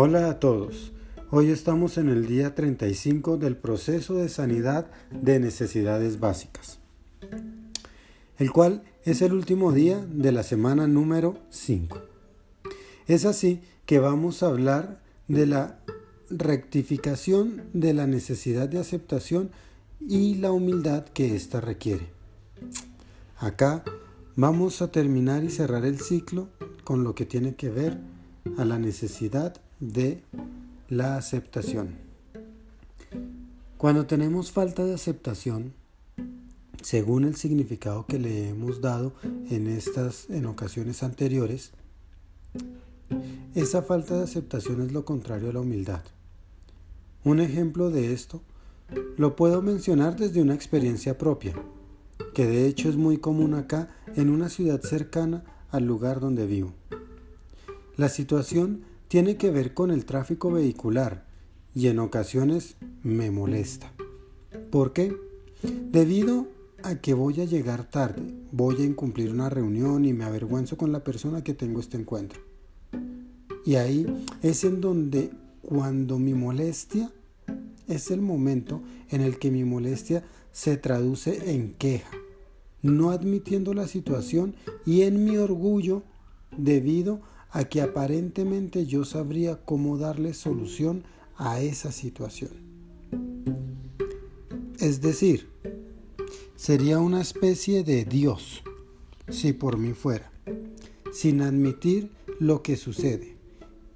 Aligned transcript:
Hola 0.00 0.30
a 0.30 0.38
todos. 0.38 0.92
Hoy 1.32 1.50
estamos 1.50 1.98
en 1.98 2.08
el 2.08 2.28
día 2.28 2.54
35 2.54 3.36
del 3.36 3.56
proceso 3.56 4.14
de 4.14 4.28
sanidad 4.28 4.86
de 5.10 5.40
necesidades 5.40 6.20
básicas, 6.20 6.78
el 8.38 8.52
cual 8.52 8.84
es 9.04 9.22
el 9.22 9.32
último 9.32 9.72
día 9.72 9.98
de 10.08 10.30
la 10.30 10.44
semana 10.44 10.86
número 10.86 11.40
5. 11.50 11.98
Es 13.08 13.24
así 13.24 13.60
que 13.86 13.98
vamos 13.98 14.44
a 14.44 14.46
hablar 14.46 15.02
de 15.26 15.46
la 15.46 15.80
rectificación 16.30 17.64
de 17.72 17.92
la 17.92 18.06
necesidad 18.06 18.68
de 18.68 18.78
aceptación 18.78 19.50
y 19.98 20.36
la 20.36 20.52
humildad 20.52 21.06
que 21.06 21.34
ésta 21.34 21.60
requiere. 21.60 22.06
Acá 23.36 23.82
vamos 24.36 24.80
a 24.80 24.92
terminar 24.92 25.42
y 25.42 25.50
cerrar 25.50 25.84
el 25.84 25.98
ciclo 25.98 26.50
con 26.84 27.02
lo 27.02 27.16
que 27.16 27.26
tiene 27.26 27.56
que 27.56 27.68
ver 27.68 27.98
a 28.58 28.64
la 28.64 28.78
necesidad 28.78 29.60
de 29.80 30.22
la 30.88 31.16
aceptación. 31.16 31.96
Cuando 33.76 34.06
tenemos 34.06 34.50
falta 34.50 34.84
de 34.84 34.94
aceptación, 34.94 35.72
según 36.82 37.24
el 37.24 37.36
significado 37.36 38.06
que 38.06 38.18
le 38.18 38.48
hemos 38.48 38.80
dado 38.80 39.12
en 39.50 39.68
estas 39.68 40.28
en 40.30 40.46
ocasiones 40.46 41.02
anteriores, 41.02 41.72
esa 43.54 43.82
falta 43.82 44.16
de 44.16 44.24
aceptación 44.24 44.82
es 44.82 44.92
lo 44.92 45.04
contrario 45.04 45.50
a 45.50 45.52
la 45.52 45.60
humildad. 45.60 46.02
Un 47.24 47.40
ejemplo 47.40 47.90
de 47.90 48.12
esto 48.12 48.42
lo 49.16 49.36
puedo 49.36 49.62
mencionar 49.62 50.16
desde 50.16 50.42
una 50.42 50.54
experiencia 50.54 51.18
propia, 51.18 51.54
que 52.34 52.46
de 52.46 52.66
hecho 52.66 52.88
es 52.88 52.96
muy 52.96 53.18
común 53.18 53.54
acá 53.54 53.88
en 54.16 54.30
una 54.30 54.48
ciudad 54.48 54.80
cercana 54.82 55.44
al 55.70 55.84
lugar 55.84 56.20
donde 56.20 56.46
vivo. 56.46 56.72
La 57.96 58.08
situación 58.08 58.84
tiene 59.08 59.36
que 59.36 59.50
ver 59.50 59.74
con 59.74 59.90
el 59.90 60.04
tráfico 60.04 60.50
vehicular 60.50 61.24
y 61.74 61.88
en 61.88 61.98
ocasiones 61.98 62.76
me 63.02 63.30
molesta. 63.30 63.92
¿Por 64.70 64.92
qué? 64.92 65.16
Debido 65.90 66.46
a 66.82 66.96
que 66.96 67.14
voy 67.14 67.40
a 67.40 67.44
llegar 67.44 67.88
tarde, 67.88 68.22
voy 68.52 68.76
a 68.82 68.84
incumplir 68.84 69.30
una 69.30 69.48
reunión 69.48 70.04
y 70.04 70.12
me 70.12 70.24
avergüenzo 70.24 70.76
con 70.76 70.92
la 70.92 71.02
persona 71.02 71.42
que 71.42 71.54
tengo 71.54 71.80
este 71.80 71.96
encuentro. 71.96 72.40
Y 73.64 73.76
ahí 73.76 74.06
es 74.42 74.64
en 74.64 74.80
donde 74.80 75.30
cuando 75.62 76.18
mi 76.18 76.34
molestia 76.34 77.10
es 77.88 78.10
el 78.10 78.20
momento 78.20 78.82
en 79.10 79.22
el 79.22 79.38
que 79.38 79.50
mi 79.50 79.64
molestia 79.64 80.22
se 80.52 80.76
traduce 80.76 81.54
en 81.54 81.72
queja, 81.72 82.10
no 82.82 83.10
admitiendo 83.10 83.74
la 83.74 83.86
situación 83.86 84.54
y 84.86 85.02
en 85.02 85.24
mi 85.24 85.36
orgullo 85.36 86.02
debido 86.56 87.14
a 87.14 87.37
que 87.70 87.80
aparentemente 87.80 88.86
yo 88.86 89.04
sabría 89.04 89.56
cómo 89.64 89.98
darle 89.98 90.34
solución 90.34 91.04
a 91.36 91.60
esa 91.60 91.92
situación. 91.92 92.50
Es 94.78 95.00
decir, 95.00 95.48
sería 96.56 96.98
una 96.98 97.20
especie 97.20 97.82
de 97.84 98.04
Dios, 98.04 98.62
si 99.28 99.52
por 99.52 99.78
mí 99.78 99.92
fuera, 99.92 100.30
sin 101.12 101.42
admitir 101.42 102.10
lo 102.38 102.62
que 102.62 102.76
sucede 102.76 103.36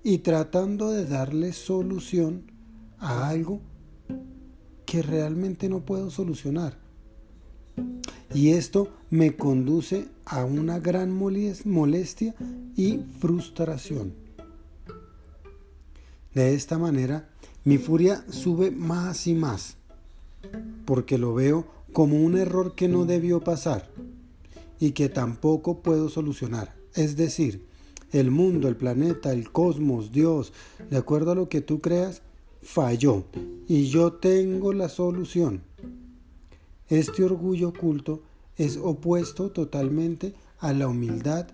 y 0.02 0.18
tratando 0.18 0.90
de 0.90 1.06
darle 1.06 1.52
solución 1.52 2.50
a 2.98 3.28
algo 3.28 3.60
que 4.86 5.02
realmente 5.02 5.68
no 5.68 5.84
puedo 5.84 6.10
solucionar. 6.10 6.78
Y 8.34 8.50
esto 8.50 8.88
me 9.12 9.36
conduce 9.36 10.08
a 10.24 10.46
una 10.46 10.78
gran 10.78 11.12
molestia 11.12 12.34
y 12.74 12.98
frustración. 13.20 14.14
De 16.32 16.54
esta 16.54 16.78
manera, 16.78 17.28
mi 17.62 17.76
furia 17.76 18.24
sube 18.30 18.70
más 18.70 19.26
y 19.26 19.34
más, 19.34 19.76
porque 20.86 21.18
lo 21.18 21.34
veo 21.34 21.66
como 21.92 22.16
un 22.16 22.38
error 22.38 22.74
que 22.74 22.88
no 22.88 23.04
debió 23.04 23.40
pasar 23.40 23.90
y 24.80 24.92
que 24.92 25.10
tampoco 25.10 25.80
puedo 25.80 26.08
solucionar. 26.08 26.74
Es 26.94 27.14
decir, 27.14 27.66
el 28.12 28.30
mundo, 28.30 28.66
el 28.66 28.76
planeta, 28.76 29.30
el 29.34 29.52
cosmos, 29.52 30.10
Dios, 30.10 30.54
de 30.88 30.96
acuerdo 30.96 31.32
a 31.32 31.34
lo 31.34 31.50
que 31.50 31.60
tú 31.60 31.82
creas, 31.82 32.22
falló 32.62 33.24
y 33.68 33.88
yo 33.88 34.14
tengo 34.14 34.72
la 34.72 34.88
solución. 34.88 35.60
Este 36.88 37.24
orgullo 37.24 37.68
oculto 37.68 38.22
es 38.56 38.76
opuesto 38.76 39.50
totalmente 39.50 40.34
a 40.58 40.72
la 40.72 40.88
humildad 40.88 41.46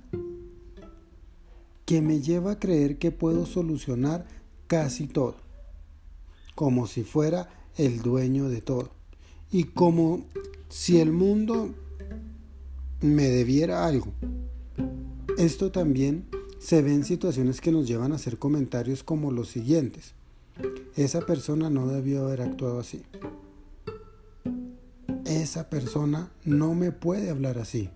que 1.84 2.02
me 2.02 2.20
lleva 2.20 2.52
a 2.52 2.58
creer 2.58 2.98
que 2.98 3.10
puedo 3.10 3.46
solucionar 3.46 4.26
casi 4.66 5.06
todo, 5.06 5.36
como 6.54 6.86
si 6.86 7.02
fuera 7.02 7.48
el 7.78 8.02
dueño 8.02 8.48
de 8.50 8.60
todo, 8.60 8.90
y 9.50 9.64
como 9.64 10.26
si 10.68 11.00
el 11.00 11.12
mundo 11.12 11.74
me 13.00 13.28
debiera 13.28 13.86
algo. 13.86 14.12
Esto 15.38 15.72
también 15.72 16.26
se 16.58 16.82
ve 16.82 16.92
en 16.92 17.04
situaciones 17.04 17.60
que 17.60 17.72
nos 17.72 17.86
llevan 17.86 18.12
a 18.12 18.16
hacer 18.16 18.38
comentarios 18.38 19.02
como 19.02 19.30
los 19.30 19.48
siguientes. 19.48 20.12
Esa 20.96 21.20
persona 21.20 21.70
no 21.70 21.86
debió 21.86 22.26
haber 22.26 22.42
actuado 22.42 22.80
así. 22.80 23.02
Esa 25.28 25.68
persona 25.68 26.30
no 26.46 26.74
me 26.74 26.90
puede 26.90 27.28
hablar 27.28 27.58
así. 27.58 27.90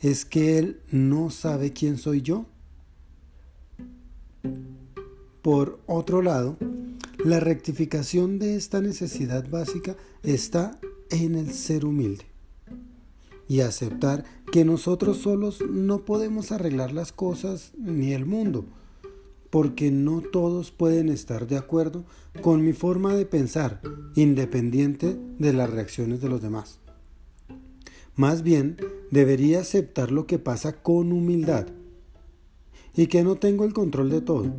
¿Es 0.00 0.24
que 0.24 0.58
él 0.58 0.80
no 0.90 1.30
sabe 1.30 1.72
quién 1.72 1.96
soy 1.96 2.22
yo? 2.22 2.44
Por 5.42 5.78
otro 5.86 6.22
lado, 6.22 6.56
la 7.24 7.38
rectificación 7.38 8.40
de 8.40 8.56
esta 8.56 8.80
necesidad 8.80 9.48
básica 9.48 9.96
está 10.24 10.76
en 11.10 11.36
el 11.36 11.52
ser 11.52 11.84
humilde 11.84 12.26
y 13.46 13.60
aceptar 13.60 14.24
que 14.50 14.64
nosotros 14.64 15.18
solos 15.18 15.60
no 15.70 16.04
podemos 16.04 16.50
arreglar 16.50 16.92
las 16.92 17.12
cosas 17.12 17.70
ni 17.78 18.12
el 18.12 18.26
mundo 18.26 18.66
porque 19.50 19.90
no 19.90 20.20
todos 20.20 20.70
pueden 20.70 21.08
estar 21.08 21.46
de 21.46 21.56
acuerdo 21.56 22.04
con 22.42 22.64
mi 22.64 22.72
forma 22.72 23.14
de 23.14 23.26
pensar, 23.26 23.80
independiente 24.14 25.18
de 25.38 25.52
las 25.52 25.70
reacciones 25.70 26.20
de 26.20 26.28
los 26.28 26.42
demás. 26.42 26.78
Más 28.14 28.42
bien, 28.42 28.76
debería 29.10 29.60
aceptar 29.60 30.10
lo 30.10 30.26
que 30.26 30.38
pasa 30.38 30.82
con 30.82 31.12
humildad 31.12 31.68
y 32.96 33.06
que 33.06 33.22
no 33.22 33.36
tengo 33.36 33.64
el 33.64 33.72
control 33.72 34.10
de 34.10 34.20
todo 34.20 34.52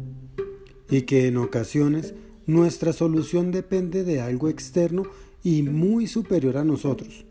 y 0.89 1.01
que 1.03 1.27
en 1.27 1.37
ocasiones 1.37 2.13
nuestra 2.47 2.93
solución 2.93 3.51
depende 3.51 4.03
de 4.03 4.21
algo 4.21 4.49
externo 4.49 5.03
y 5.43 5.61
muy 5.63 6.07
superior 6.07 6.57
a 6.57 6.63
nosotros, 6.63 7.25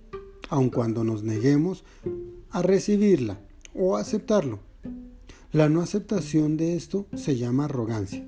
aun 0.49 0.71
cuando 0.71 1.03
nos 1.03 1.23
neguemos 1.23 1.85
a 2.51 2.63
recibirla 2.63 3.41
o 3.75 3.97
aceptarlo. 3.97 4.68
La 5.51 5.71
no 5.71 5.81
aceptación 5.81 6.59
de 6.59 6.77
esto 6.77 7.07
se 7.17 7.37
llama 7.39 7.65
arrogancia 7.65 8.27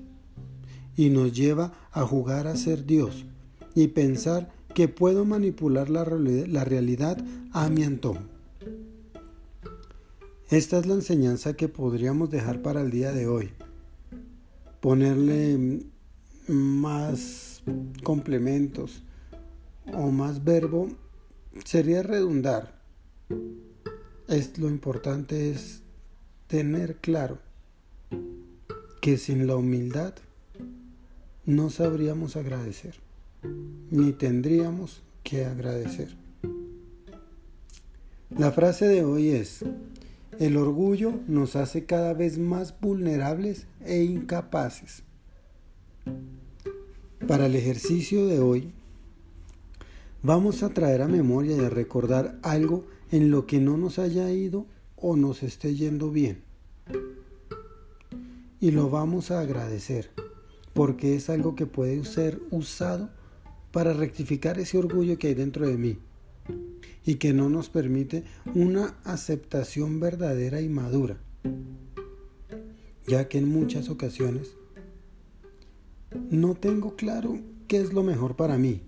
y 0.95 1.11
nos 1.11 1.33
lleva 1.33 1.71
a 1.91 2.01
jugar 2.01 2.47
a 2.47 2.55
ser 2.55 2.87
Dios 2.87 3.25
y 3.75 3.89
pensar 3.89 4.51
que 4.73 4.87
puedo 4.87 5.23
manipular 5.23 5.91
la, 5.91 6.03
realidad 6.03 7.23
a 7.51 7.69
mi 7.69 7.83
antojo. 7.83 8.21
Esta 10.49 10.79
es 10.79 10.87
la 10.87 10.95
enseñanza 10.95 11.53
que 11.53 11.67
podríamos 11.67 12.31
dejar 12.31 12.63
para 12.63 12.81
el 12.81 12.89
día 12.89 13.11
de 13.11 13.27
hoy. 13.27 13.51
Ponerle 14.79 15.85
más 16.47 17.61
complementos 18.01 19.03
o 19.93 20.09
más 20.09 20.43
verbo 20.43 20.89
sería 21.65 22.01
redundar. 22.01 22.81
Es, 24.27 24.57
lo 24.57 24.69
importante 24.69 25.51
es 25.51 25.83
tener 26.51 26.97
claro 26.97 27.39
que 28.99 29.17
sin 29.17 29.47
la 29.47 29.55
humildad 29.55 30.13
no 31.45 31.69
sabríamos 31.69 32.35
agradecer, 32.35 32.95
ni 33.89 34.11
tendríamos 34.11 35.01
que 35.23 35.45
agradecer. 35.45 36.13
La 38.37 38.51
frase 38.51 38.85
de 38.89 39.05
hoy 39.05 39.29
es, 39.29 39.63
el 40.39 40.57
orgullo 40.57 41.13
nos 41.25 41.55
hace 41.55 41.85
cada 41.85 42.13
vez 42.13 42.37
más 42.37 42.77
vulnerables 42.81 43.65
e 43.85 44.03
incapaces. 44.03 45.03
Para 47.29 47.45
el 47.45 47.55
ejercicio 47.55 48.27
de 48.27 48.41
hoy, 48.41 48.73
vamos 50.21 50.63
a 50.63 50.73
traer 50.73 51.01
a 51.01 51.07
memoria 51.07 51.55
y 51.55 51.61
a 51.61 51.69
recordar 51.69 52.37
algo 52.41 52.85
en 53.09 53.31
lo 53.31 53.47
que 53.47 53.61
no 53.61 53.77
nos 53.77 53.99
haya 53.99 54.29
ido 54.31 54.65
o 55.01 55.15
nos 55.15 55.43
esté 55.43 55.75
yendo 55.75 56.11
bien. 56.11 56.43
Y 58.59 58.71
lo 58.71 58.89
vamos 58.89 59.31
a 59.31 59.39
agradecer 59.39 60.11
porque 60.73 61.15
es 61.15 61.29
algo 61.29 61.55
que 61.55 61.65
puede 61.65 62.03
ser 62.05 62.39
usado 62.51 63.09
para 63.71 63.93
rectificar 63.93 64.59
ese 64.59 64.77
orgullo 64.77 65.17
que 65.17 65.27
hay 65.27 65.33
dentro 65.33 65.67
de 65.67 65.77
mí 65.77 65.97
y 67.05 67.15
que 67.15 67.33
no 67.33 67.49
nos 67.49 67.69
permite 67.69 68.23
una 68.53 68.95
aceptación 69.03 69.99
verdadera 69.99 70.61
y 70.61 70.69
madura. 70.69 71.17
ya 73.07 73.27
que 73.27 73.39
en 73.39 73.49
muchas 73.49 73.89
ocasiones 73.89 74.55
no 76.29 76.55
tengo 76.55 76.95
claro 76.95 77.39
qué 77.67 77.77
es 77.77 77.93
lo 77.93 78.03
mejor 78.03 78.35
para 78.35 78.57
mí, 78.57 78.81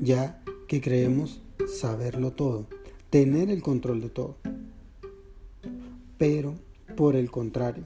ya 0.00 0.42
que 0.66 0.80
creemos 0.80 1.42
saberlo 1.68 2.32
todo, 2.32 2.66
tener 3.10 3.50
el 3.50 3.62
control 3.62 4.00
de 4.00 4.08
todo. 4.08 4.36
Pero, 6.16 6.54
por 6.96 7.16
el 7.16 7.30
contrario, 7.30 7.84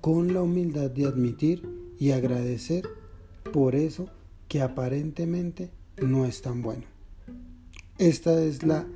con 0.00 0.32
la 0.32 0.42
humildad 0.42 0.90
de 0.90 1.06
admitir 1.06 1.68
y 1.98 2.12
agradecer 2.12 2.88
por 3.52 3.74
eso 3.74 4.08
que 4.48 4.62
aparentemente 4.62 5.70
no 6.00 6.24
es 6.24 6.42
tan 6.42 6.62
bueno. 6.62 6.84
Esta 7.98 8.42
es 8.42 8.62
la 8.62 8.86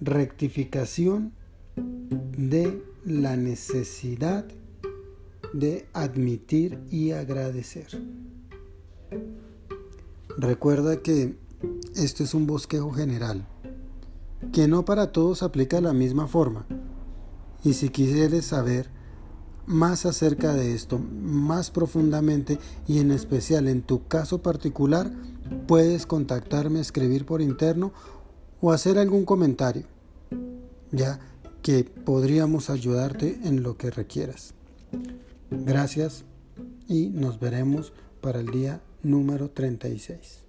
rectificación 0.00 1.32
de 1.76 2.82
la 3.04 3.36
necesidad 3.36 4.46
de 5.52 5.86
admitir 5.92 6.78
y 6.90 7.10
agradecer. 7.10 7.86
Recuerda 10.36 11.02
que 11.02 11.34
esto 11.96 12.22
es 12.22 12.34
un 12.34 12.46
bosquejo 12.46 12.92
general, 12.92 13.46
que 14.52 14.68
no 14.68 14.84
para 14.84 15.12
todos 15.12 15.42
aplica 15.42 15.80
la 15.80 15.92
misma 15.92 16.26
forma. 16.26 16.66
Y 17.64 17.74
si 17.74 17.88
quisieres 17.88 18.46
saber 18.46 18.90
más 19.66 20.06
acerca 20.06 20.54
de 20.54 20.74
esto, 20.74 20.98
más 20.98 21.70
profundamente 21.70 22.58
y 22.86 23.00
en 23.00 23.10
especial 23.10 23.68
en 23.68 23.82
tu 23.82 24.06
caso 24.06 24.38
particular, 24.42 25.10
puedes 25.66 26.06
contactarme, 26.06 26.80
escribir 26.80 27.26
por 27.26 27.42
interno 27.42 27.92
o 28.60 28.72
hacer 28.72 28.98
algún 28.98 29.24
comentario, 29.24 29.84
ya 30.90 31.20
que 31.62 31.84
podríamos 31.84 32.70
ayudarte 32.70 33.40
en 33.44 33.62
lo 33.62 33.76
que 33.76 33.90
requieras. 33.90 34.54
Gracias 35.50 36.24
y 36.88 37.08
nos 37.08 37.38
veremos 37.38 37.92
para 38.20 38.40
el 38.40 38.46
día 38.46 38.80
número 39.02 39.50
36. 39.50 40.44